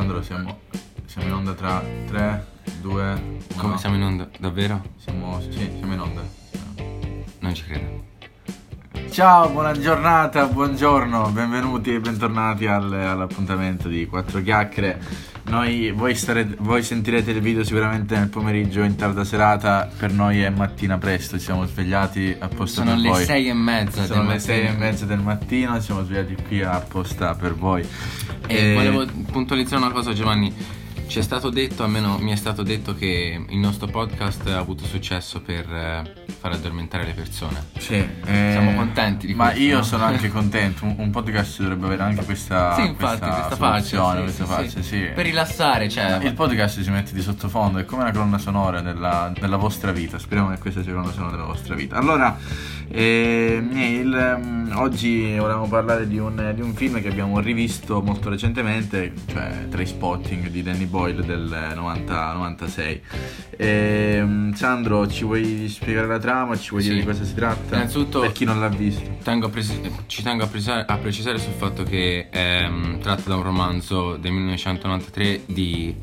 [0.00, 0.60] Sandro, siamo,
[1.04, 2.46] siamo in onda tra 3,
[2.80, 3.20] 2, 1.
[3.58, 4.26] Come siamo in onda?
[4.38, 4.82] Davvero?
[4.96, 6.22] Siamo, sì, siamo in onda.
[7.40, 8.04] Non ci credo.
[9.10, 15.02] Ciao, buona giornata, buongiorno, benvenuti e bentornati al- all'appuntamento di Quattro Chiacchiere.
[15.44, 20.40] Noi, voi, starete- voi sentirete il video sicuramente nel pomeriggio in tarda serata, per noi
[20.42, 23.24] è mattina presto, ci siamo svegliati apposta Sono per le voi.
[23.24, 24.78] sei e mezza Sono le sei e mattino.
[24.84, 27.84] mezza del mattino, ci siamo svegliati qui apposta per voi.
[28.46, 30.54] E volevo puntualizzare una cosa, Giovanni.
[31.10, 34.84] Ci è stato detto, almeno mi è stato detto, che il nostro podcast ha avuto
[34.84, 37.64] successo per eh, far addormentare le persone.
[37.78, 39.82] Sì, eh, Siamo contenti di Ma questo, io no?
[39.82, 40.84] sono anche contento.
[40.84, 43.56] Un, un podcast dovrebbe avere anche questa, sì, infatti, questa, faccia.
[43.56, 44.82] soluzione, sì, questa sì, faccia, sì.
[44.82, 45.10] sì.
[45.12, 46.20] Per rilassare, cioè.
[46.22, 50.16] Il podcast si mette di sottofondo, è come una colonna sonora della, della vostra vita.
[50.16, 51.96] Speriamo che questa sia la colonna sonora della vostra vita.
[51.96, 52.38] Allora,
[52.86, 58.30] eh, il, mm, oggi volevamo parlare di un, di un film che abbiamo rivisto molto
[58.30, 63.00] recentemente, cioè Trainspotting di Danny Boyle del 90 96.
[63.56, 66.56] Ehm, Sandro, ci vuoi spiegare la trama?
[66.56, 66.88] Ci vuoi Sì.
[66.90, 67.76] dire di cosa si tratta?
[67.76, 69.02] Innanzitutto- per chi non l'ha visto.
[69.22, 73.28] Tengo a presi- ci tengo a, presa- a precisare sul fatto che è mm, tratta
[73.30, 75.94] da un romanzo del 1993 di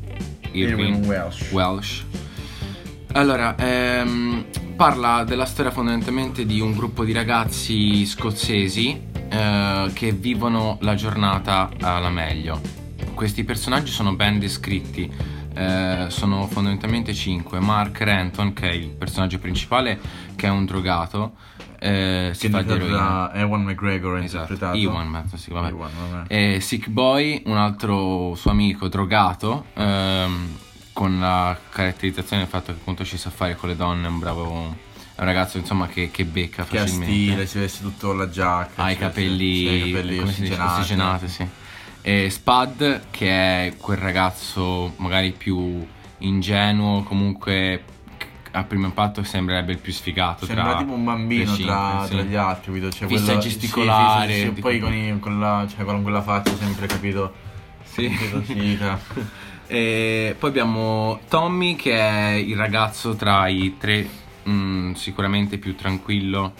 [0.52, 1.50] Irving Welsh.
[1.52, 2.04] Welsh.
[3.12, 4.44] Allora, ehm,
[4.76, 11.70] parla della storia fondamentalmente di un gruppo di ragazzi scozzesi eh, che vivono la giornata
[11.80, 12.77] alla meglio.
[13.18, 15.12] Questi personaggi sono ben descritti,
[15.52, 17.58] eh, sono fondamentalmente cinque.
[17.58, 19.98] Mark Renton, che è il personaggio principale,
[20.36, 21.32] che è un drogato,
[21.80, 22.96] eh, si Che fa di eroina.
[22.96, 24.78] da Ewan McGregor Esatto, interpretato.
[24.78, 25.68] Ewan, sì, vabbè.
[25.70, 26.32] Ewan, vabbè.
[26.32, 30.56] E Sick Boy, un altro suo amico drogato, ehm,
[30.92, 34.20] con la caratterizzazione del fatto che appunto ci sa fare con le donne, è un
[34.20, 34.76] bravo
[35.16, 37.12] è un ragazzo insomma che, che becca Che ha facilmente.
[37.12, 38.80] stile, si veste tutto la giacca.
[38.84, 40.80] ha i sì, capelli, sì, i capelli ossigenati.
[40.80, 41.46] ossigenati, sì.
[42.08, 43.28] E Spud, che
[43.66, 45.86] è quel ragazzo magari più
[46.20, 47.82] ingenuo, comunque
[48.52, 50.46] a primo impatto sembrerebbe il più sfigato.
[50.46, 52.14] Sembra tra tipo un bambino cinque, tra, sì.
[52.14, 52.90] tra gli altri, capito?
[52.90, 56.22] Cioè, Fissa quello- gesticolare, sì, sì, sì, poi con, i- con la, cioè, con quella
[56.22, 57.34] faccia sempre capito.
[57.84, 58.10] Sì.
[59.70, 64.08] E poi abbiamo Tommy che è il ragazzo tra i tre
[64.48, 66.54] mm, sicuramente più tranquillo,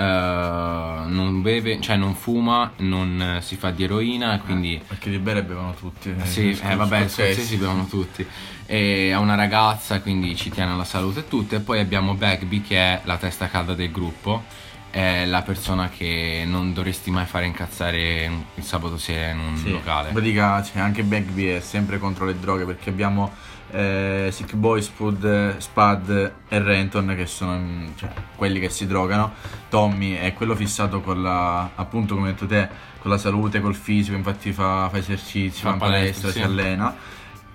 [0.00, 4.80] eh, non beve, cioè non fuma, non eh, si fa di eroina e quindi...
[4.86, 6.14] Perché di bere bevono tutti.
[6.18, 8.26] eh, Sì, eh, vabbè, scozzesi bevono tutti.
[8.66, 11.56] E ha una ragazza, quindi ci tiene alla salute e tutto.
[11.56, 14.42] E poi abbiamo Bagby, che è la testa calda del gruppo.
[14.90, 19.70] È la persona che non dovresti mai fare incazzare il sabato sera in un Sì,
[19.70, 20.08] locale.
[20.08, 23.30] in pratica cioè, anche Bagby è sempre contro le droghe perché abbiamo
[23.72, 29.32] eh, Sick Boy, Spud, Spud e Renton che sono mm, cioè, quelli che si drogano.
[29.68, 32.68] Tommy è quello fissato con la, appunto come hai detto te,
[33.00, 36.42] con la salute, col fisico, infatti fa, fa esercizi, Fa fa palestra, palestra, si sì.
[36.42, 36.96] allena.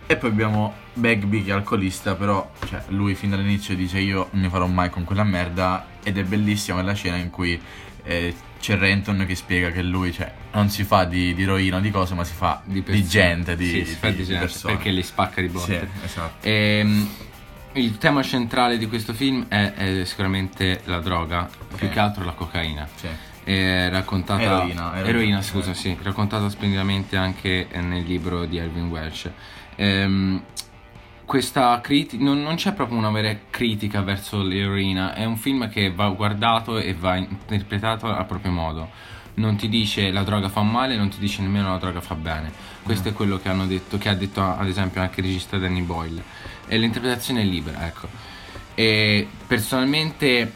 [0.08, 4.44] E poi abbiamo Bagby che è alcolista, però cioè, lui fin dall'inizio dice io non
[4.44, 7.60] ne farò mai con quella merda ed è bellissima quella scena in cui
[8.04, 11.92] eh, c'è Renton che spiega che lui cioè, non si fa di, di eroina di
[11.92, 13.08] cose ma si fa di, persone.
[13.08, 14.74] gente, di, Sì, si fa di, gente, persone.
[14.74, 15.88] perché li spacca di botte.
[16.00, 16.48] Sì, esatto.
[16.48, 17.10] Ehm,
[17.74, 21.94] il tema centrale di questo film è, è sicuramente la droga, più Ok.
[21.94, 22.88] che altro la cocaina.
[22.96, 23.08] Sì.
[23.44, 25.08] È raccontata Eroina, eroina.
[25.08, 29.30] eroina, scusa, sì, raccontata splendidamente anche eh, nel libro di Alvin Welsh.
[29.76, 30.42] Ehm,
[31.26, 35.92] questa critica non, non c'è proprio una vera critica verso l'eroina, è un film che
[35.92, 38.90] va guardato e va interpretato a proprio modo.
[39.36, 42.52] Non ti dice la droga fa male, non ti dice nemmeno la droga fa bene.
[42.84, 45.82] Questo è quello che hanno detto, che ha detto ad esempio anche il regista Danny
[45.82, 46.24] Boyle.
[46.68, 48.08] E l'interpretazione è libera, ecco.
[48.76, 50.52] E personalmente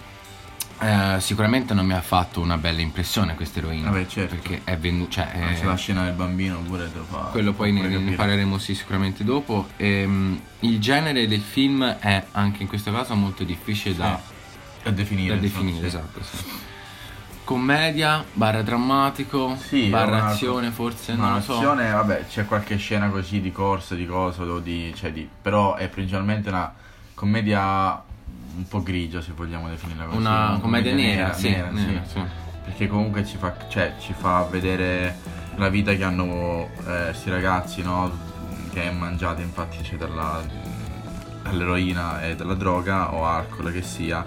[0.82, 3.90] eh, sicuramente non mi ha fatto una bella impressione questa eroina.
[3.90, 4.36] Vabbè, certo.
[4.36, 5.12] Perché è venuto.
[5.12, 7.18] Cioè, Ma eh, c'è la scena del bambino pure te lo fa.
[7.32, 9.68] quello poi ne, ne parleremo sì, sicuramente dopo.
[9.78, 14.20] Ehm, il genere del film è anche in questo caso molto difficile da,
[14.84, 15.36] Da definire.
[15.36, 16.22] da definire, esatto.
[16.24, 16.38] Sì.
[17.44, 21.54] Commedia, barra drammatico, Sì, è barra una- azione forse, Ma non lo so.
[21.54, 25.88] l'azione, vabbè, c'è qualche scena così di corsa, di cosa, di, cioè di, però è
[25.88, 26.72] principalmente una
[27.16, 28.04] commedia
[28.56, 30.18] un po' grigia, se vogliamo definirla così.
[30.18, 32.12] Una commedia nera, sì, nera, nera, sì.
[32.14, 32.22] sì.
[32.64, 35.18] Perché comunque ci fa, cioè, ci fa vedere
[35.56, 38.12] la vita che hanno questi ragazzi, no?
[38.72, 40.42] Che è mangiata infatti c'è dalla,
[41.44, 44.24] dall'eroina e dalla droga o alcol che sia.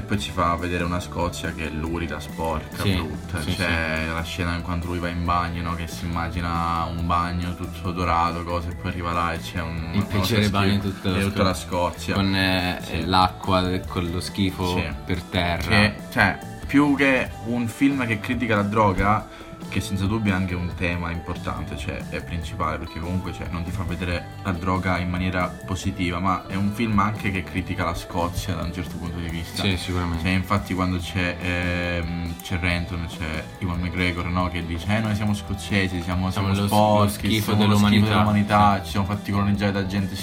[0.00, 3.40] E poi ci fa vedere una Scozia che è lurida, sporca, Sì, brutta.
[3.42, 5.74] sì, c'è la scena in quando lui va in bagno, no?
[5.74, 9.90] Che si immagina un bagno tutto dorato, cose, e poi arriva là e c'è un...
[9.92, 11.42] Il peggiore bagno di schifo- tutta la Scozia.
[11.44, 12.14] la Scozia.
[12.14, 12.92] Con eh, Sì.
[12.92, 14.88] eh, l'acqua, con lo schifo Sì.
[15.04, 15.68] per terra.
[15.68, 19.28] Che, cioè, più che un film che critica la droga,
[19.70, 23.62] che senza dubbio è anche un tema importante, cioè è principale perché comunque cioè, non
[23.62, 27.84] ti fa vedere la droga in maniera positiva, ma è un film anche che critica
[27.84, 29.62] la Scozia da un certo punto di vista.
[29.62, 30.24] Sì, sicuramente.
[30.24, 35.14] Cioè, infatti quando c'è, ehm, c'è Renton, c'è Iwan McGregor no, che dice eh, noi
[35.14, 39.30] siamo scozzesi, siamo, siamo, Siamo lo- sporchi, lo schifo siamo dell'umanità." dell'umanità, ci siamo fatti
[39.30, 40.16] colonizzare da gente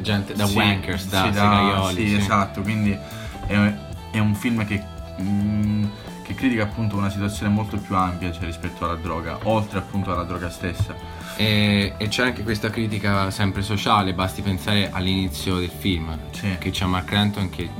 [0.00, 1.94] Gente da sì, wankers, da sì, da- segaioli.
[1.96, 2.14] Sì, sì.
[2.16, 2.96] esatto, quindi
[3.46, 3.72] è,
[4.10, 4.82] è un film che,
[5.20, 5.84] mm,
[6.32, 10.24] che critica appunto una situazione molto più ampia cioè, rispetto alla droga, oltre appunto alla
[10.24, 10.94] droga stessa.
[11.36, 16.56] E, e c'è anche questa critica sempre sociale, basti pensare all'inizio del film, Sì.
[16.58, 17.70] che c'è Mark Renton che,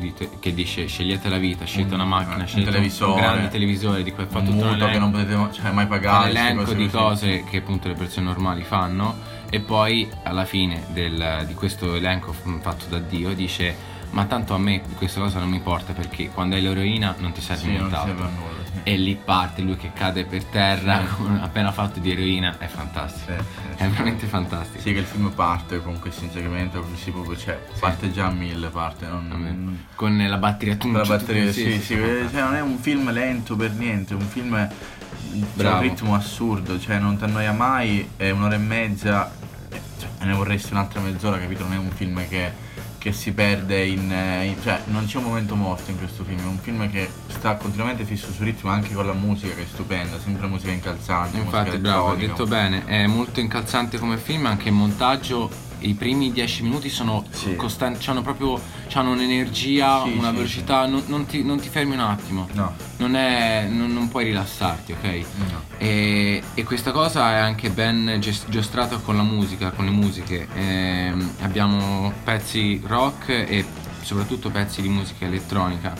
[0.40, 4.02] che dice scegliete la vita, scegliete Un- una macchina, un scegliete televisore, un grande televisore
[4.02, 6.31] di cui fa Un tutto un mutuo che non potete cioè, mai un pagare.
[6.31, 6.96] queste elenco di così.
[6.96, 9.16] cose che appunto le persone normali fanno
[9.50, 14.59] e poi alla fine del- di questo elenco fatto da Dio dice ma tanto a
[14.59, 17.76] me questa cosa non mi importa perché quando hai l'eroina non ti serve Sì, non
[17.76, 18.09] nient'altro.
[18.17, 18.61] serve a nulla.
[18.64, 18.70] Sì.
[18.85, 21.14] E lì parte lui che cade per terra, Sì.
[21.17, 23.32] con- appena fatto di eroina, è fantastico.
[23.32, 23.38] Sì,
[23.76, 24.81] sì, È veramente fantastico.
[24.82, 28.69] Sì, che il film parte con questo inseguimento, così proprio cioè, parte già a mille
[28.69, 32.61] parte, non, non- Con la batteria tum, la batteria, tum, sì, sì, cioè, non è
[32.61, 35.81] un film lento per niente, è un film c'è un Bravo.
[35.82, 39.32] ritmo assurdo, cioè non ti annoia mai, è un'ora e mezza,
[39.70, 41.62] eh, cioè, ne vorresti un'altra mezz'ora, capito?
[41.62, 42.53] Non è un film che,
[43.02, 46.38] che si perde in, eh, in- cioè non c'è un momento morto in questo film,
[46.38, 49.66] è un film che sta continuamente fisso sul ritmo anche con la musica che è
[49.66, 54.46] stupenda, sempre musica incalzante, Infatti, musica bravo, hai detto bene, è molto incalzante come film,
[54.46, 55.50] anche il montaggio.
[55.82, 57.56] I primi dieci minuti sono Sì.
[57.56, 61.94] costanti, hanno proprio c'hanno un'energia, Sì, una sì, velocità, non, non ti, non ti fermi
[61.94, 62.49] un attimo.
[62.52, 65.25] No, Non, è, non, non puoi rilassarti, ok?
[65.50, 65.62] no.
[65.79, 70.46] E, e questa cosa è anche ben ges- giostrata con la musica, con le musiche.
[70.55, 73.64] Ehm, abbiamo pezzi rock e
[74.02, 75.94] soprattutto pezzi di musica elettronica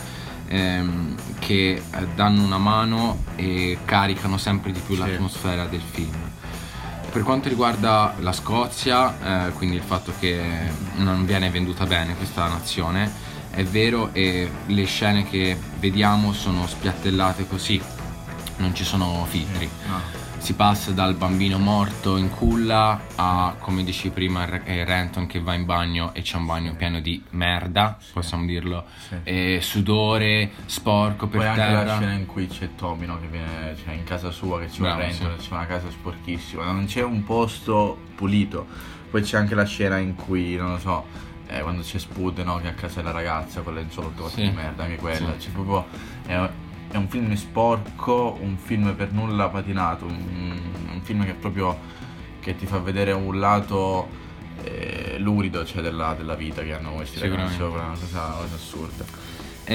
[0.49, 1.83] ehm, che eh,
[2.15, 6.31] danno una mano e caricano sempre di più l'atmosfera del film.
[7.13, 10.41] Per quanto riguarda la Scozia, eh, quindi il fatto che
[10.97, 13.13] non viene venduta bene questa nazione,
[13.51, 17.79] è vero e le scene che vediamo sono spiattellate così,
[18.57, 19.69] non ci sono filtri.
[19.87, 20.22] no.
[20.43, 25.55] Si passa dal bambino morto in culla a, come dici prima, eh, Renton che va
[25.55, 28.85] in bagno e c'è un bagno pieno di merda, possiamo dirlo,
[29.23, 29.59] Sì.
[29.61, 31.85] sudore, sporco per Poi anche terra.
[31.85, 34.81] la scena in cui c'è Tommy no, che viene cioè, in casa sua, che ci
[34.81, 38.67] va a Bravo, prendere, c'è una casa sporchissima, non c'è un posto pulito.
[39.13, 41.05] Poi c'è anche la scena in cui, non lo so,
[41.47, 43.87] eh, quando c'è Spud no, che a casa della ragazza con le
[44.17, 44.43] cose Sì.
[44.43, 45.35] di merda, anche quella.
[45.39, 45.47] Sì.
[45.47, 45.87] C'è proprio,
[46.27, 46.49] è,
[46.93, 50.61] è un film sporco, un film per nulla patinato, un,
[50.93, 51.77] un film che proprio
[52.39, 54.09] che ti fa vedere un lato
[54.63, 58.55] eh, lurido cioè, della, della vita che hanno questi ragazzi sopra, una cosa, una cosa
[58.55, 59.05] assurda.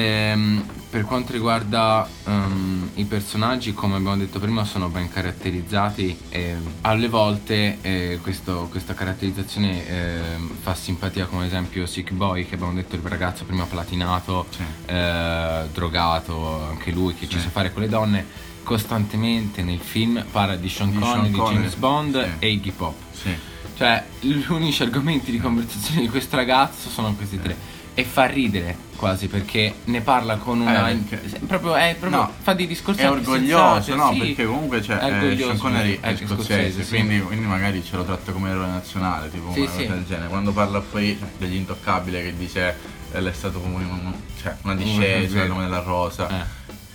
[0.02, 6.56] Ehm, per quanto riguarda ehm, i personaggi, come abbiamo detto prima, sono ben caratterizzati e
[6.82, 12.54] alle volte eh, questo- questa caratterizzazione ehm, fa simpatia, come ad esempio Sick Boy, che
[12.56, 14.62] abbiamo detto il ragazzo prima platinato, Sì.
[14.86, 17.44] eh, drogato, anche lui che ci Sì.
[17.46, 18.26] sa fare con le donne.
[18.64, 22.30] Costantemente nel film parla di Sean Di Connery, di James Bond sì.
[22.40, 22.96] e Iggy Pop.
[23.14, 23.36] Sì.
[23.78, 27.56] Cioè, gli unici argomenti di conversazione di questo ragazzo sono questi tre.
[28.00, 30.88] E fa ridere quasi perché ne parla con una.
[30.90, 34.12] Eh, perché- proprio, è proprio No, fa dei discorsi È orgoglioso, sensati, no?
[34.14, 34.20] sì.
[34.20, 36.90] Perché comunque cioè, È eh, Sean Connery è è scozzese, scozzese, sì.
[36.90, 40.28] quindi, quindi magari ce lo tratta come eroe nazionale, tipo Sì, una cosa del genere.
[40.28, 42.76] Quando parla poi cioè, degli intoccabili che dice
[43.14, 46.30] eh, l'è stato come un- cioè, una discesa, il nome della rosa.
[46.30, 46.46] Eh.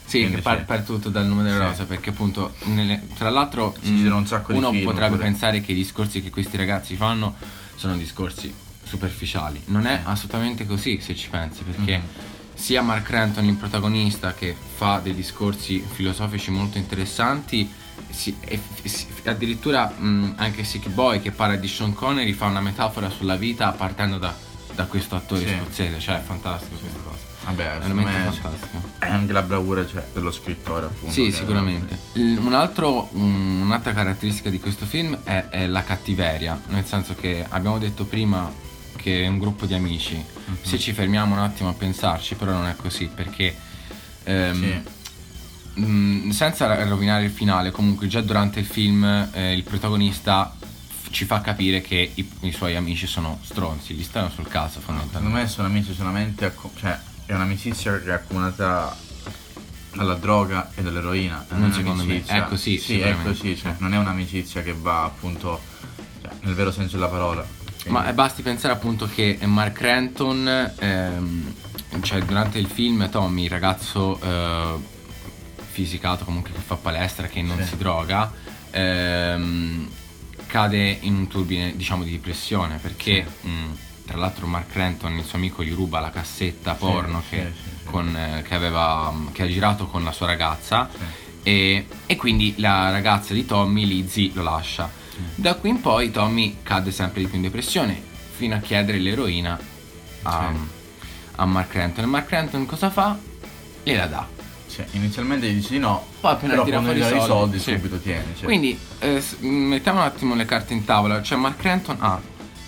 [0.05, 1.63] Sì, che par- parte tutto dal nome della Sì.
[1.65, 4.07] rosa, perché appunto, nelle- tra l'altro, mh, un
[4.51, 5.23] uno potrebbe pure.
[5.25, 7.35] pensare che i discorsi che questi ragazzi fanno
[7.75, 8.55] sono discorsi
[8.97, 9.61] superficiali.
[9.67, 10.09] Non è Sì.
[10.11, 12.05] assolutamente così, se ci pensi, perché Mhm.
[12.55, 17.71] sia Mark Renton, il protagonista, che fa dei discorsi filosofici molto interessanti,
[18.11, 22.61] si- e- si- addirittura mh, anche Sick Boy, che parla di Sean Connery, fa una
[22.61, 24.35] metafora sulla vita partendo da,
[24.75, 25.55] da questo attore Sì.
[25.57, 27.31] scozzese, cioè è fantastico questa cosa.
[27.45, 28.83] Vabbè, secondo Veramente me fantastico.
[28.99, 31.13] è anche la bravura cioè, dello scrittore, appunto.
[31.13, 31.99] Sì, sicuramente.
[32.13, 37.17] Il- Un altro, un- un'altra caratteristica di questo film è, è la cattiveria, nel senso
[37.19, 38.49] che abbiamo detto prima
[39.03, 40.15] che è un gruppo di amici.
[40.15, 40.57] Mhm.
[40.63, 43.55] Se ci fermiamo un attimo a pensarci, però non è così, perché
[44.25, 44.83] ehm,
[45.75, 50.55] mh, senza rovinare il finale, comunque già durante il film eh, il protagonista
[51.11, 55.39] ci fa capire che i, i suoi amici sono stronzi, gli stanno sul Secondo fondamentalmente.
[55.41, 58.97] me sono amici solamente, acco- cioè è un'amicizia che è accomunata
[59.97, 61.45] alla droga e all'eroina.
[61.51, 64.73] Non è secondo me, un'amicizia- è così, Sì, è così, cioè, non è un'amicizia che
[64.75, 65.61] va appunto
[66.23, 67.45] cioè, nel vero senso della parola.
[67.87, 71.55] Ma eh, basti pensare appunto che Mark Renton, ehm,
[72.03, 74.75] cioè durante il film Tommy, il ragazzo eh,
[75.71, 77.69] fisicato, comunque che fa palestra, che non Sì.
[77.69, 78.33] si droga,
[78.71, 79.89] ehm,
[80.47, 83.51] cade in un turbine diciamo di depressione perché mh,
[84.07, 87.69] tra l'altro Mark Renton, il suo amico, gli ruba la cassetta porno sì, che, sì,
[87.79, 87.85] sì.
[87.85, 91.05] con, eh, che aveva, mh, che ha girato con la sua ragazza Sì.
[91.43, 95.01] e, e quindi la ragazza di Tommy, Lizzie, lo lascia.
[95.35, 98.01] Da qui in poi Tommy cade sempre di più in depressione
[98.37, 99.59] fino a chiedere l'eroina
[100.23, 101.07] a, Sì.
[101.37, 102.05] a Mark Renton.
[102.07, 103.17] Mark Renton cosa fa?
[103.83, 104.27] Gliela dà.
[104.67, 107.73] Sì, inizialmente gli dici di no, Poi appena però tira fuori i soldi, sì.
[107.73, 108.35] subito tieni.
[108.37, 108.45] cioè.
[108.45, 111.21] Quindi eh, s- mettiamo un attimo le carte in tavola.
[111.21, 112.19] Cioè Mark Renton ha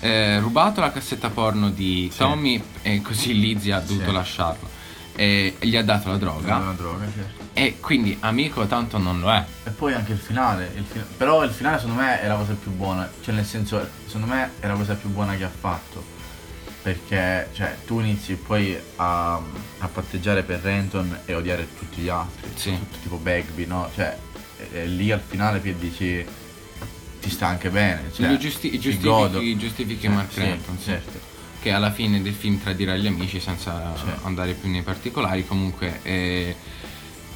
[0.01, 2.19] eh, rubato la cassetta porno di Sì.
[2.19, 4.13] Tommy e così Lizzie ha dovuto Sì.
[4.13, 4.69] lasciarlo.
[5.17, 6.57] E gli ha dato la droga.
[6.57, 7.43] Una droga, certo.
[7.53, 9.45] E quindi amico tanto non lo è.
[9.65, 12.53] E poi anche il finale, il fi- però il finale secondo me è la cosa
[12.55, 16.13] più buona, cioè nel senso, secondo me è la cosa più buona che ha fatto.
[16.83, 22.51] Perché cioè, tu inizi poi a, a patteggiare per Renton e odiare tutti gli altri,
[22.57, 22.71] Sì.
[22.73, 23.89] soprattutto tipo Bagby, no?
[23.95, 24.17] Cioè,
[24.59, 26.27] e, e lì al finale poi dici
[27.21, 28.11] ti sta anche bene.
[28.13, 29.39] Cioè, Lo giusti- ci godo.
[29.39, 30.85] giustifichi, giustifichi Eh, Mark sì, Renton, sì.
[30.85, 31.33] certo.
[31.65, 34.05] Che alla fine del film tradirà gli amici senza Sì.
[34.25, 36.55] andare più nei particolari comunque eh,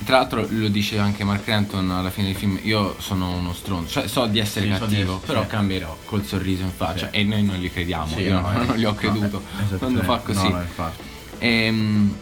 [0.04, 3.88] tra l'altro lo dice anche Mark Renton alla fine del film io sono uno stronzo
[3.90, 5.46] cioè so di essere Sì, so di cattivo però sì.
[5.48, 7.16] cambierò col sorriso in faccia Sì.
[7.20, 9.42] e noi non gli crediamo io no, non, eh, gli ho no, creduto
[9.72, 11.02] eh, quando fa così No, no, infatti.
[11.38, 12.14] Ehm,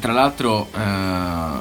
[0.00, 1.58] tra l'altro, eh,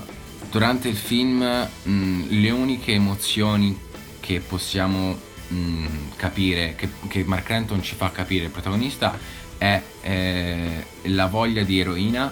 [0.49, 1.43] durante il film,
[1.83, 3.77] mh, le uniche emozioni
[4.19, 5.15] che possiamo
[5.47, 9.17] mh, capire, che, che Mark Renton ci fa capire, il protagonista,
[9.63, 12.31] è eh, la voglia di eroina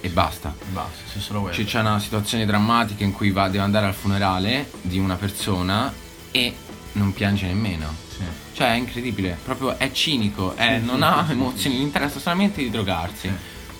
[0.00, 0.54] e basta.
[0.70, 1.54] Basta, se solo quello.
[1.54, 5.92] Ci c'è una situazione drammatica in cui va, deve andare al funerale di una persona
[6.30, 6.54] e
[6.92, 7.92] non piange nemmeno.
[8.08, 8.22] Sì.
[8.52, 12.62] Cioè è incredibile, proprio è cinico, è- Sì, non sì, ha emozioni, gli interessa solamente
[12.62, 13.28] di drogarsi.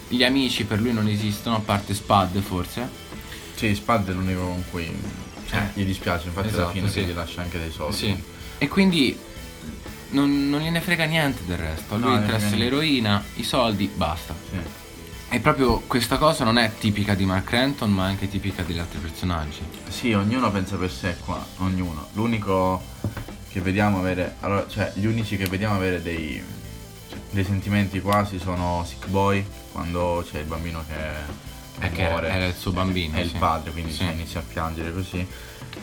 [0.08, 2.88] Gli amici per lui non esistono, a parte Spud forse.
[3.54, 4.90] Sì, Spad è l'unico con cui
[5.48, 5.80] cioè, Eh.
[5.80, 7.02] gli dispiace, infatti alla Esatto, fine sì.
[7.04, 7.96] gli lascia anche dei soldi.
[7.96, 8.22] Sì.
[8.58, 9.16] E quindi
[10.10, 11.94] non, non gliene frega niente del resto.
[11.94, 14.34] A lui No, interessa l'eroina, i soldi, basta.
[14.50, 14.58] Sì.
[15.32, 18.98] E proprio questa cosa non è tipica di Mark Renton, ma anche tipica degli altri
[18.98, 19.60] personaggi.
[19.88, 22.08] Sì, ognuno pensa per sé qua, ognuno.
[22.14, 22.82] L'unico
[23.48, 26.42] che vediamo avere, allora, cioè gli unici che vediamo avere dei,
[27.08, 32.28] cioè, dei sentimenti quasi sono Sick Boy, quando c'è il bambino che, È che muore.
[32.28, 33.36] era il suo bambino, È il sì.
[33.36, 34.02] padre, quindi Sì.
[34.04, 35.24] inizia a piangere così.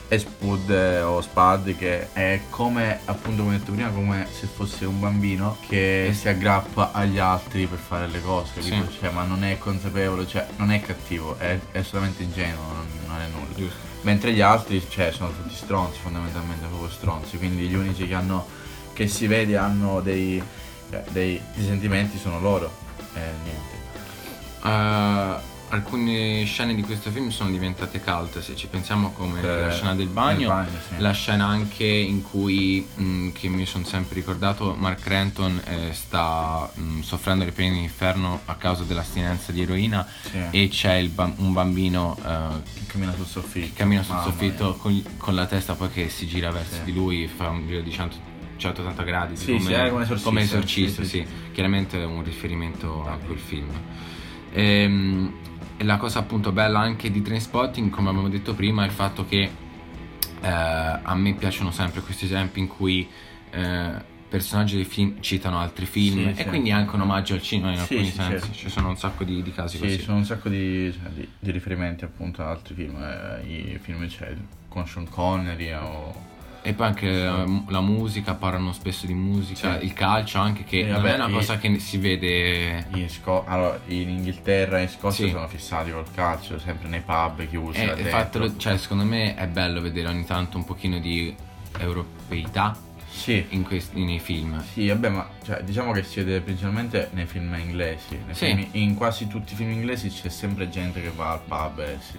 [0.09, 4.47] E Spud eh, o Spud che è come, appunto come ho detto prima, come se
[4.47, 8.89] fosse un bambino che si aggrappa agli altri per fare le cose, capito?
[8.89, 8.99] Sì.
[8.99, 13.19] Cioè, ma non è consapevole, cioè non è cattivo, è, è solamente ingenuo, non, non
[13.19, 13.53] è nulla.
[13.53, 13.87] Giusto.
[14.01, 17.37] Mentre gli altri, cioè, sono tutti stronzi, fondamentalmente proprio stronzi.
[17.37, 18.47] Quindi gli unici che hanno,
[18.93, 20.41] che si vede hanno dei,
[21.09, 22.71] dei, dei sentimenti sono loro.
[23.13, 23.75] E niente.
[24.63, 29.71] Eh, alcune scene di questo film sono diventate cult, se ci pensiamo come Eh, la
[29.71, 30.95] scena del bagno, bagno, sì.
[30.99, 36.69] la scena anche in cui, mh, che mi sono sempre ricordato, Mark Renton eh, sta
[36.73, 40.37] mh, soffrendo le pene d'inferno a causa dell'astinenza di eroina Sì.
[40.51, 43.73] e c'è ba- un bambino eh, Che cammina sul soffitto.
[43.75, 46.83] cammina sul soffitto con, con la testa poi che si gira verso Sì.
[46.85, 50.29] di lui, fa un giro di 100 180 gradi Sì, come, sì, è come Esorcista.
[50.29, 53.69] come Esorcista, Sì, sì, sì, chiaramente è un riferimento a quel film.
[54.53, 55.31] Ehm,
[55.77, 59.25] E, la cosa appunto bella anche di Trainspotting, come abbiamo detto prima, è il fatto
[59.25, 59.49] che
[60.41, 63.07] eh, a me piacciono sempre questi esempi in cui
[63.51, 66.49] eh, personaggi dei film citano altri film Sì, e sì.
[66.49, 68.53] quindi anche un omaggio al cinema in Sì, alcuni sì, sensi, certo.
[68.53, 69.97] ci sono un sacco di, di casi Sì, così.
[69.97, 72.95] ci sono un sacco di, cioè, di- di riferimenti appunto ad altri film.
[73.01, 74.35] eh, I film c'è
[74.67, 76.35] con Sean Connery o...
[76.67, 79.85] E poi anche eh, la musica, parlano spesso di musica, Sì.
[79.85, 83.07] il calcio anche che Sì, non vabbè, è una i- cosa che si vede In,
[83.09, 85.31] Sco- allora, in Inghilterra e in Scozia Sì.
[85.31, 87.79] sono fissati col calcio, sempre nei pub chiusi.
[87.79, 88.11] E là il dentro.
[88.19, 91.33] fatto, cioè, secondo me è bello vedere ogni tanto un pochino di
[91.79, 92.75] europeità
[93.09, 94.61] Sì, in questi, nei film.
[94.73, 98.19] Sì, vabbè, ma cioè, diciamo che si vede principalmente nei film inglesi.
[98.25, 98.45] Nei Sì.
[98.47, 101.97] film- in quasi tutti i film inglesi c'è sempre gente che va al pub e
[102.01, 102.17] si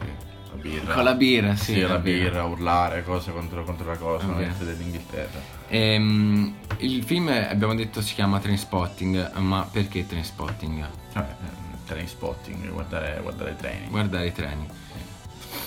[0.50, 0.94] la birra.
[0.94, 1.72] Con la birra, sì.
[1.72, 2.00] Sì, è la vero.
[2.28, 4.38] birra, urlare, cose contro, contro la cosa, vero.
[4.38, 5.40] niente dell'Inghilterra.
[5.68, 10.86] Ehm, il film, abbiamo detto, si chiama Trainspotting, ma perché Trainspotting?
[11.12, 13.88] Cioè, eh, train spotting, guardare, guardare i treni.
[13.88, 14.66] Guardare i treni.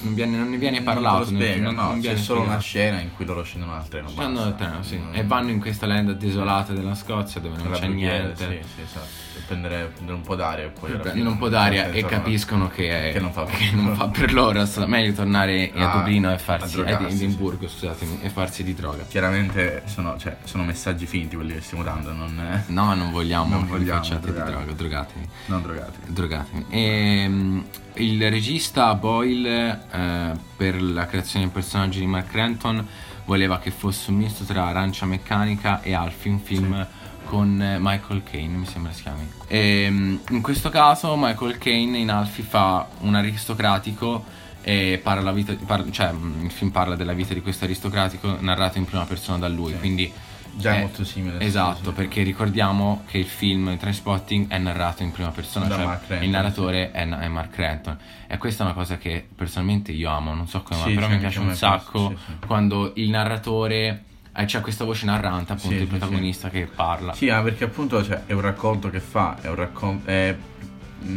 [0.01, 1.17] Non, viene- non ne viene Non parlato.
[1.19, 4.09] lo spiega, non- no, non c'è solo una scena in cui loro scendono dal treno.
[4.09, 4.97] Scendono dal treno, sì.
[4.99, 8.35] Non- E vanno in questa land desolata della Scozia dove non la c'è niente.
[8.63, 9.07] Sì, sì, esatto.
[9.47, 13.09] Prendere, prendere un po' d'aria e poi Prendono fine un po' d'aria e capiscono che,
[13.13, 14.61] che non fa per che non fa per loro.
[14.61, 17.15] È meglio tornare a Ah, Dublino e a farsi a drogarsi.
[17.23, 19.03] Edimburgo, scusatemi, e farsi di droga.
[19.07, 23.67] Chiaramente sono, cioè, sono messaggi finti quelli che stiamo dando, non, No, non vogliamo Non
[23.67, 24.51] vogliamo facciate di drogare.
[24.51, 25.29] droga, drogatevi.
[25.47, 25.99] non drogati.
[26.07, 26.65] Drogatevi.
[26.69, 32.87] Ehm, il regista Boyle eh, per la creazione del personaggio di Mark Renton
[33.25, 36.99] voleva che fosse un misto tra Arancia Meccanica e Alfie, un film sì.
[37.31, 39.25] Con eh, Michael Caine, mi sembra si chiami.
[39.47, 44.25] E, ehm, in questo caso Michael Caine in Alfie fa un aristocratico
[44.61, 48.85] e parla vita, parla, cioè, il film parla della vita di questo aristocratico narrato in
[48.85, 49.77] prima persona da lui, sì.
[49.79, 50.11] quindi
[50.53, 51.39] Già è molto simile.
[51.39, 51.95] Esatto, sì.
[51.95, 56.29] perché ricordiamo che il film Transpotting è narrato in prima persona, da cioè Renton, il
[56.29, 56.99] narratore sì.
[56.99, 57.97] è, è, Mark Renton.
[58.27, 61.17] E questa è una cosa che personalmente io amo, non so come, sì, però mi
[61.17, 62.13] piace un sacco
[62.45, 67.13] quando il narratore eh, c'è questa voce narrante, appunto, il protagonista che parla.
[67.13, 70.09] Sì, ah, perché appunto cioè, è un racconto che fa, è un racconto.
[70.09, 70.35] È,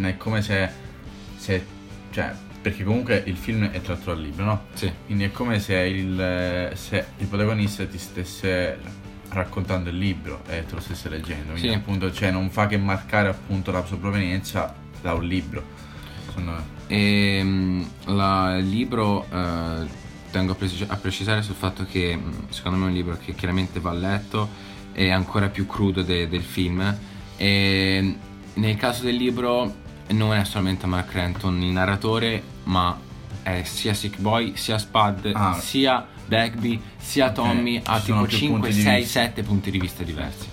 [0.00, 0.68] è come se,
[1.36, 1.66] se.
[2.10, 4.64] Cioè, perché comunque il film è tratto dal libro, no?
[4.72, 4.90] Sì.
[5.04, 8.78] Quindi è come se il, se il protagonista ti stesse
[9.28, 11.52] raccontando il libro e te lo stesse leggendo.
[11.52, 11.74] Quindi sì.
[11.74, 15.62] appunto cioè, non fa che marcare appunto la sua provenienza da un libro.
[16.32, 16.72] Sono...
[16.86, 19.86] E, ehm, la, il libro eh,
[20.34, 23.34] tengo a, precis- a, precisare sul fatto che mm, secondo me è un libro che
[23.34, 24.48] chiaramente va letto
[24.90, 26.96] è ancora più crudo de- del film
[27.36, 28.16] e
[28.54, 32.98] nel caso del libro non è solamente Mark Renton il narratore ma
[33.44, 35.54] è sia Sick Boy sia Spud ah.
[35.60, 37.94] sia Bagby sia Tommy okay.
[37.94, 40.48] ha tipo 5, 6, 7 punti di vista diversi.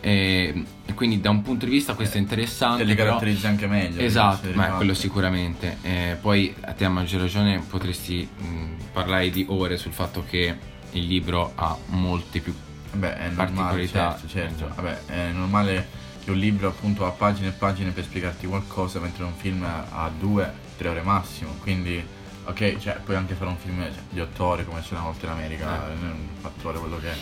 [0.00, 0.64] E,
[1.00, 2.82] quindi da un punto di vista questo è interessante.
[2.82, 4.02] E li caratterizza anche meglio.
[4.02, 5.78] Esatto, ma quello sicuramente.
[5.80, 10.54] E poi a te a maggior ragione potresti mh, parlare di ore sul fatto che
[10.90, 12.54] il libro ha molte più
[12.92, 14.70] Beh, è normale, certo, certo.
[14.74, 15.88] Vabbè, è normale
[16.22, 20.10] che un libro appunto ha pagine e pagine per spiegarti qualcosa, mentre un film ha
[20.18, 22.04] due, tre ore massimo, quindi
[22.44, 25.26] Ok, cioè, puoi anche fare un film cioè, di 8 ore come c'è una volta
[25.26, 26.40] in America, eh.
[26.40, 27.16] 4 ore quello che è.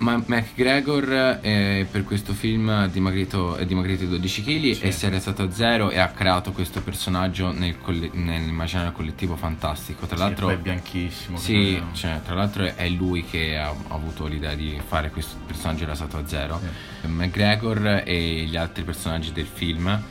[0.00, 4.80] Ma McGregor eh, per questo film è dimagrito, è dimagrito 12 kg sì.
[4.80, 9.36] e si è alzato a zero e ha creato questo personaggio nel coll- nell'immaginario collettivo
[9.36, 10.06] fantastico.
[10.06, 11.36] Tra sì, l'altro è bianchissimo.
[11.36, 15.84] Sì, cioè, tra l'altro è lui che ha, ha, avuto l'idea di fare questo personaggio
[15.84, 16.58] alzato a zero.
[17.02, 17.06] Sì.
[17.06, 20.02] McGregor e gli altri personaggi del film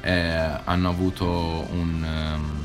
[0.00, 2.34] eh, hanno avuto un...
[2.34, 2.64] Um,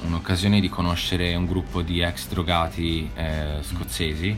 [0.00, 4.36] un'occasione di conoscere un gruppo di ex drogati eh, scozzesi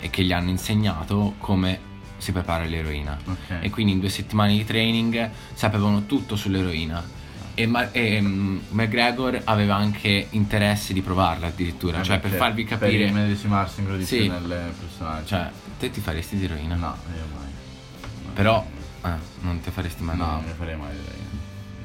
[0.00, 3.18] e che gli hanno insegnato come si prepara l'eroina.
[3.24, 3.62] Okay.
[3.62, 7.22] E quindi in due settimane di training sapevano tutto sull'eroina.
[7.56, 12.64] E, Ma- e um, McGregor aveva anche interesse di provarla addirittura, eh, cioè per farvi
[12.64, 13.04] capire...
[13.04, 14.26] Per medesimarsi in quello sì.
[14.26, 15.26] nel personaggio.
[15.26, 16.74] Cioè, te ti faresti di eroina?
[16.74, 18.32] No, io mai.
[18.34, 18.66] Però,
[19.04, 21.24] eh, non ti faresti mai No, non mi farei mai di eroina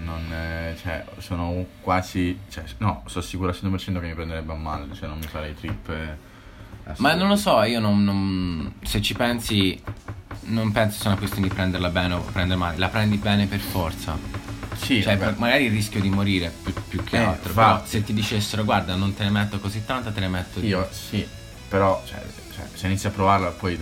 [0.09, 4.55] non, eh, cioè, sono quasi, cioè, no, sono sicuro al 100% che mi prenderebbe a
[4.55, 6.17] male, cioè non mi farei trip.
[6.89, 9.79] Eh, Ma non lo so, io non, non, se ci pensi,
[10.45, 13.59] non penso sia una questione di prenderla bene o prenderla male, la prendi bene per
[13.59, 14.17] forza.
[14.75, 17.53] Sì, cioè, per, magari il rischio di morire più, più che eh, altro.
[17.53, 17.73] Va.
[17.73, 20.87] Però se ti dicessero, guarda, non te ne metto così tanta, te ne metto Io
[20.89, 20.95] di...
[20.95, 21.27] sì,
[21.67, 22.23] però cioè,
[22.53, 23.77] cioè, se inizi a provarla poi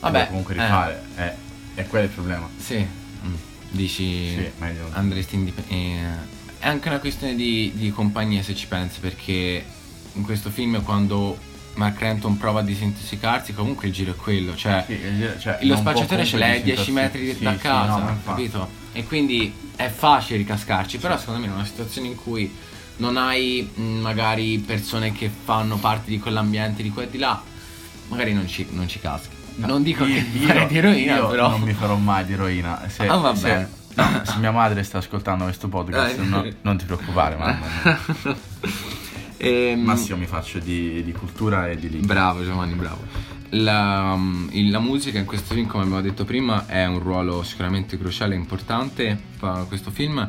[0.00, 0.62] Vabbè, comunque eh.
[0.62, 1.02] rifare.
[1.16, 1.22] Eh.
[1.22, 1.34] È,
[1.74, 2.48] è quello il problema.
[2.56, 2.86] Sì.
[3.26, 3.34] Mm.
[3.70, 4.50] Dici sì,
[4.90, 5.74] andresti indipendente.
[5.74, 9.64] Eh, è anche una questione di, di, compagnia se ci pensi, perché
[10.12, 11.38] in questo film quando
[11.78, 14.98] Mark Renton prova a disintossicarsi, comunque il giro è quello, cioè, sì,
[15.38, 18.68] cioè lo spacciatore ce l'hai a 10 metri sì, da casa, no, capito?
[18.92, 22.52] E quindi è facile ricascarci, però secondo me in una situazione in cui
[22.96, 27.40] non hai magari persone che fanno parte di quell'ambiente di qua e di là,
[28.08, 29.36] magari non ci, non ci caschi.
[29.54, 31.50] No, non dico io, che io, di eroina, però.
[31.50, 32.88] non mi farò mai di eroina.
[32.88, 33.70] Se, ah, va bene.
[33.94, 37.66] Se, se, mia madre sta ascoltando questo podcast, no, non ti preoccupare, mamma.
[39.38, 42.14] e, ehm, Massimo mi faccio di, di, cultura e di lingua.
[42.14, 43.06] Bravo Giovanni, bravo.
[43.50, 44.18] La,
[44.52, 48.36] la, musica in questo film, come abbiamo detto prima, è un ruolo sicuramente cruciale e
[48.36, 49.18] importante
[49.68, 50.28] questo film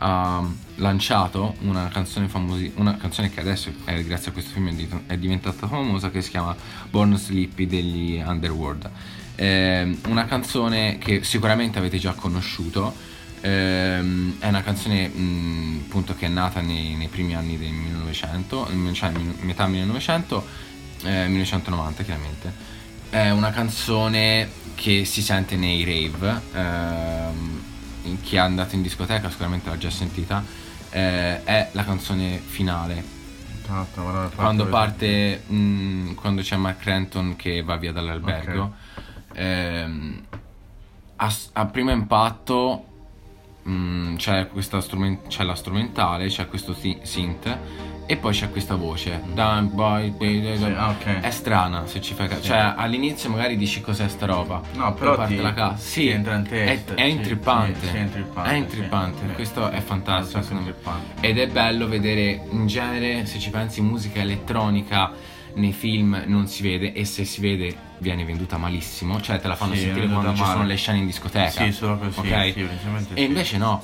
[0.00, 4.70] ha lanciato una canzone famosa, una canzone che adesso eh, grazie a questo film
[5.06, 6.54] è diventata famosa che si chiama
[6.90, 8.88] Born Sleepy degli Underworld.
[9.34, 12.94] Eh, una canzone che sicuramente avete già conosciuto,
[13.40, 13.98] eh,
[14.38, 19.10] è una canzone mh, appunto che è nata nei, nei, primi anni del 1900, cioè
[19.40, 20.46] metà 1900,
[21.02, 22.52] 1990 eh, chiaramente.
[23.10, 27.60] È una canzone che si sente nei rave ehm,
[28.22, 30.42] chi è andato in discoteca sicuramente l'ha già sentita,
[30.90, 33.16] eh, è la canzone finale.
[33.62, 38.74] Esatto, quando parte, mh, quando c'è Mark Renton che va via dall'albergo,
[39.30, 39.42] okay.
[39.44, 40.22] ehm,
[41.16, 42.86] a, a, primo impatto
[43.68, 44.48] mh, mm, c'è,
[44.80, 47.58] strument- c'è, la strumentale, c'è questo synth
[48.06, 49.20] e poi c'è questa voce.
[49.34, 50.10] Dun, boy,
[50.56, 51.20] Sì, ah, ok.
[51.20, 52.40] È strana se ci fai caso.
[52.40, 52.48] Sì.
[52.48, 54.62] Cioè, all'inizio magari dici cos'è sta roba.
[54.72, 57.80] No, però parte ti- la ca- ti Sì, entra in è, testa, è sì, intrippante.
[57.80, 59.26] sì, sì, è intrippante, È sì, intrippante.
[59.28, 59.34] sì.
[59.34, 60.40] Questo è fantastico.
[60.40, 61.26] È.
[61.26, 66.62] Ed è bello vedere in genere, se ci pensi, musica elettronica nei film non si
[66.62, 69.20] vede e se si vede viene venduta malissimo.
[69.20, 71.50] Cioè, te la fanno Sì, sentire quando ci sono le scene in discoteca.
[71.64, 72.52] Sì, solo così, Ok?
[72.52, 72.66] sì,
[73.14, 73.82] E invece no.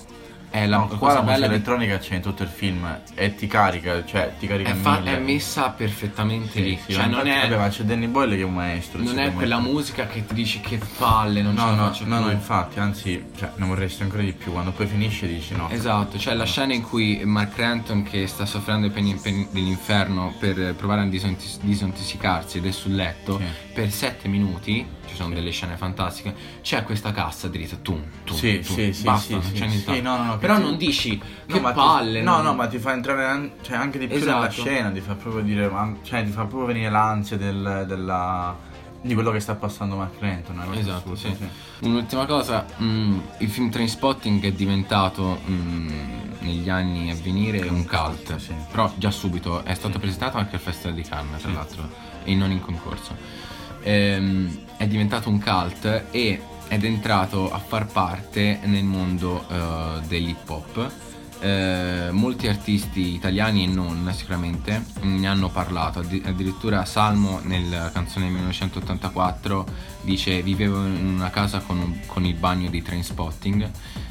[0.55, 3.35] È la No, qua la musica bella di- elettronica c'è in tutto il film e
[3.35, 6.79] ti carica, cioè ti carica è, fa- è messa perfettamente Sì, lì.
[6.87, 8.99] sì, cioè, non è, vabbè, ma c'è Danny Boyle che è un maestro.
[8.99, 9.35] non è secondo me.
[9.37, 12.25] quella musica che ti dici che palle, non ce No, la no, faccio no, più.
[12.27, 14.53] no, infatti, anzi, cioè, ne vorresti ancora di più.
[14.53, 15.69] Quando poi finisce dici no.
[15.71, 19.03] Esatto, c'è la scena in cui Mark Renton che sta soffrendo per
[19.51, 23.45] dell'inferno per provare a disintos- disintossicarsi ed è sul letto Sì.
[23.73, 28.61] per sette minuti, ci sono delle scene fantastiche, c'è questa cassa dritta, tum, tum, Sì,
[28.61, 30.03] tum, sì, sì, basta, sì, non sì, c'è sì, nient'altro.
[30.03, 32.79] no, no, no, Però non dici No, che ma ti- palle, no, no, ma ti
[32.79, 34.63] fa entrare cioè, anche di più nella Esatto.
[34.69, 35.71] scena, ti fa proprio dire,
[36.03, 38.57] cioè, ti fa proprio venire l'ansia del, della,
[39.01, 40.63] di quello che sta passando Mark Renton.
[40.75, 41.87] Esatto, assurda, sì.
[41.87, 45.89] Un'ultima cosa, mm, il film Trainspotting è diventato mm,
[46.41, 48.55] negli anni a venire un cult, sì.
[48.71, 51.55] però già subito è stato presentato anche al Festival di Cannes, tra Sì.
[51.55, 51.89] l'altro,
[52.25, 53.15] e non in concorso.
[53.83, 56.41] Ehm, è diventato un cult e
[56.75, 60.93] ed è entrato a far parte nel mondo eh, dell'hip hop.
[61.41, 68.27] Eh, molti artisti italiani e non sicuramente ne hanno parlato, Addi- addirittura Salmo nella canzone
[68.31, 69.67] 1984
[70.03, 73.71] dice vivevo in una casa con, un- con il bagno di Trainspotting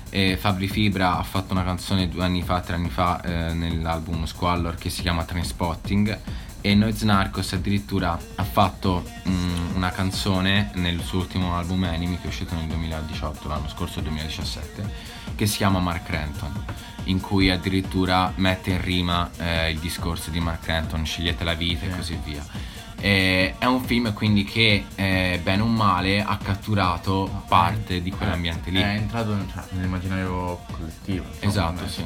[0.10, 4.26] e Fabri Fibra ha fatto una canzone due anni fa, tre anni fa eh, nell'album
[4.26, 6.20] Squallor che si chiama Trainspotting
[6.66, 12.24] e Noiz Narcos addirittura ha fatto mm, una canzone nel suo ultimo album Enemy che
[12.24, 14.90] è uscito nel 2018, l'anno scorso 2017,
[15.36, 16.64] che si chiama Mark Renton,
[17.06, 21.86] in cui addirittura mette in rima eh, il discorso di Mark Renton, scegliete la vita
[21.86, 21.96] e Sì.
[21.98, 22.46] così via.
[23.02, 28.70] Eh, è un film quindi che eh, bene o male ha catturato parte di quell'ambiente
[28.70, 28.80] lì.
[28.80, 31.26] È entrato cioè, nell'immaginario collettivo.
[31.42, 32.04] Esatto, eh, sì.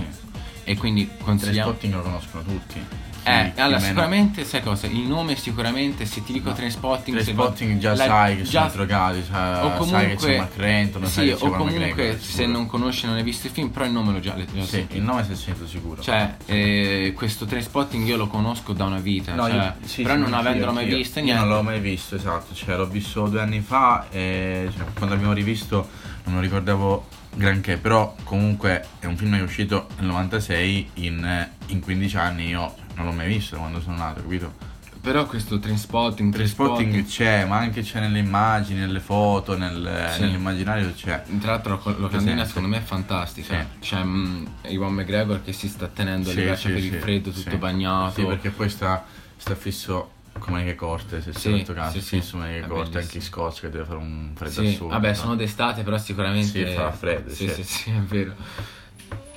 [0.63, 1.75] E quindi consigliamo...
[1.75, 2.85] Trainspotting lo conoscono tutti.
[3.27, 4.87] Eh, Chi- allora sicuramente sai cosa?
[4.87, 6.55] Il nome sicuramente se ti dico No.
[6.55, 10.37] Trainspotting Trainspotting già la- sai che già- sono drogati, cioè, o sai che comunque c'è
[10.37, 13.47] Mark Renton, sai sì, che c'è o comunque McGregor, se non conosci non hai visto
[13.47, 14.95] il film però il nome lo già, già Sì, sentito.
[14.97, 16.01] il nome è sentito sicuro.
[16.01, 20.15] cioè eh, questo Trainspotting io lo conosco da una vita No, cioè, io- sì, però
[20.15, 22.53] sì, non avendolo mai visto niente non l'ho mai visto, esatto.
[22.53, 25.89] Cioè, l'ho visto due anni fa e cioè, quando abbiamo rivisto
[26.25, 27.77] non lo ricordavo granché.
[27.77, 32.47] Però comunque è un film che è uscito nel 96, in, eh, in 15 anni
[32.47, 34.75] io non l'ho mai visto quando sono nato, capito?
[34.99, 40.21] però questo Trainspotting Trainspotting c'è, ma anche c'è nelle immagini, nelle foto, nel- Sì.
[40.21, 41.23] nell'immaginario c'è.
[41.39, 43.79] tra l'altro la locandina secondo me è fantastica Sì.
[43.79, 47.31] c'è mm, Iwan McGregor che si sta tenendo le Sì, braccia sì, per il freddo
[47.31, 49.05] tutto bagnato Sì, perché poi sta,
[49.37, 52.19] sta fisso come maniche corte, se si Sì, è fatto caso, sì, sì.
[52.19, 53.23] fisso maniche È corte, anche in.
[53.23, 54.87] Scozia che deve fare un freddo Sì, assurdo.
[54.93, 55.13] vabbè, no?
[55.15, 57.47] sono d'estate, però sicuramente Sì, fa freddo, sì.
[57.49, 58.35] sì, sì, è vero.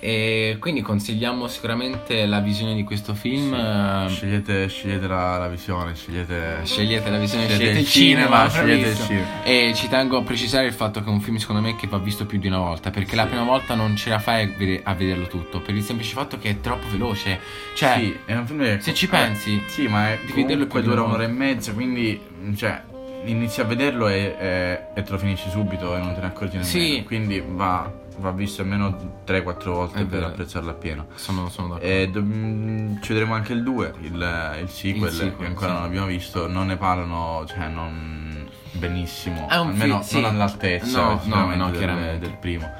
[0.02, 3.52] E quindi consigliamo sicuramente la visione di questo film.
[3.52, 6.60] eh, Scegliete, scegliete la, la visione, scegliete...
[6.64, 9.42] Scegliete la visione, Scegliete scegliete il cinema, scegliete il cinema.
[9.44, 11.98] E ci tengo a precisare il fatto che è un film secondo me che va
[11.98, 13.28] visto più di una volta, perché la Sì.
[13.28, 16.38] prima volta non ce la fai a, vede- a vederlo tutto, per il semplice fatto
[16.38, 17.38] che è troppo veloce.
[17.74, 18.78] Cioè, sì, è un film che...
[18.80, 21.72] se ci eh, pensi, Sì, ma è, devi vederlo più di dura un'ora e mezza,
[21.72, 22.18] quindi...
[22.56, 22.88] Cioè,
[23.24, 26.56] inizi a vederlo e, e- e te lo finisci subito e non te ne accorgi
[26.59, 26.64] nemmeno.
[26.70, 27.02] Sì.
[27.06, 31.06] Quindi va, va visto almeno 3-4 volte È per apprezzarlo appieno.
[31.14, 31.87] sono, sono d'accordo.
[31.87, 35.68] E do- mm, ci vedremo anche il 2, il, il sequel, Il sequel, che ancora
[35.68, 35.74] sì.
[35.74, 36.46] non abbiamo visto.
[36.48, 39.48] Non ne parlano, cioè, non benissimo.
[39.48, 40.20] È un almeno fi- sì.
[40.20, 42.70] non all'altezza No, no, no, del, del primo.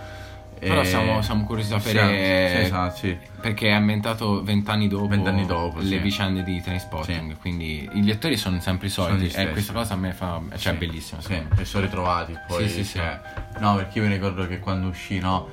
[0.61, 3.19] Però siamo, siamo curiosi di sapere sì, esatto, sì.
[3.41, 5.99] perché è ambientato vent'anni dopo, Vent'anni dopo, le sì.
[5.99, 7.37] vicende di Trainspotting, Sì.
[7.41, 9.51] quindi i lettori sono sempre i soliti e stessi.
[9.53, 11.21] questa cosa a me fa cioè è Sì, bellissima.
[11.23, 12.69] Sì, e sono ritrovati poi.
[12.69, 12.99] Sì, sì, sì.
[12.99, 13.21] cioè,
[13.59, 15.49] No, perché io mi ricordo che quando uscì, no,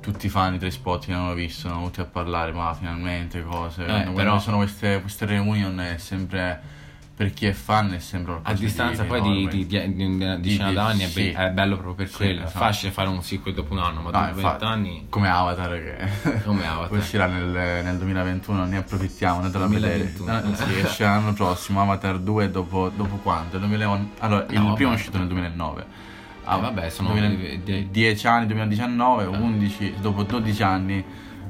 [0.00, 3.42] tutti i fan di Tre Spot che l'hanno visto, sono venuti a parlare, ma finalmente
[3.42, 3.84] cose.
[3.84, 6.60] Quando però- sono queste, queste reunion è sempre.
[7.14, 9.50] Per chi è fan è sempre A distanza di poi di, enorme.
[9.50, 11.30] di, di, di una decina di- d'anni è, sì.
[11.30, 12.40] be- è bello proprio per Sì, quello.
[12.40, 12.58] È esatto.
[12.58, 16.98] facile fare un sequel dopo un anno, ma dopo vent'anni come Avatar che Come Avatar.
[16.98, 21.82] uscirà nel, nel 2021 ne approfittiamo andatelo a vedere 2021, No, sì, esce l'anno prossimo
[21.82, 23.56] Avatar 2 dopo, dopo quanto?
[23.56, 24.94] Il 2001 allora il No, primo è vabbè.
[24.94, 25.86] uscito nel 2009 Eh,
[26.60, 31.04] vabbè, sono 2000 die- 10 anni 2019 11 dopo 12 anni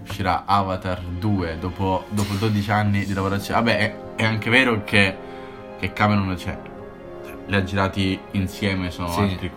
[0.07, 5.17] uscirà Avatar 2 dopo, dopo 12 anni di lavorazione vabbè è, è anche vero che,
[5.83, 6.57] che Cameron c'è
[7.47, 9.19] li ha girati insieme sono Sì.
[9.21, 9.51] altri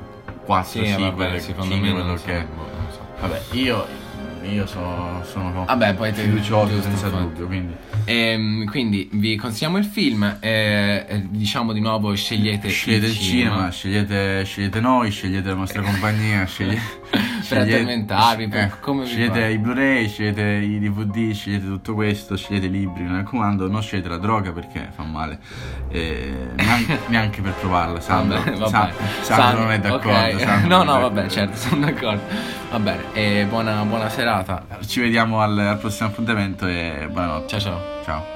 [0.44, 2.46] 4 Sì, sequel vabbè, secondo 5, me quello so, che
[2.90, 3.00] so.
[3.22, 4.04] Vabbè, io
[4.50, 7.24] io sono, sono Vabbè, poi te- fiducioso senza infatti.
[7.24, 7.76] dubbio, quindi
[8.08, 10.38] Ehm, quindi vi consigliamo il film.
[10.40, 15.82] eh, eh, diciamo di nuovo, scegliete, scegliete il cinema, scegliete, scegliete noi, scegliete la nostra
[15.84, 16.80] compagnia, sceglie-
[17.48, 19.52] Per addormentarvi, per- eh, come vi scegliete pare.
[19.52, 24.10] i Blu-ray, scegliete i DVD, scegliete tutto questo, scegliete i libri, mi raccomando, non scegliete
[24.10, 25.38] la droga perché fa male,
[25.90, 28.70] eh, neanche, neanche per provarla, Sandro, Vabbè, vabbè.
[28.70, 28.92] Sa-
[29.22, 30.40] Sandro non è d'accordo, ok.
[30.40, 32.22] Sandro no, no, vabbè, certo, sono d'accordo.
[32.72, 34.66] Va bene, e buona, buona serata.
[34.86, 37.48] Ci vediamo al, al prossimo appuntamento e buonanotte.
[37.48, 37.82] Ciao ciao.
[38.04, 38.35] Ciao.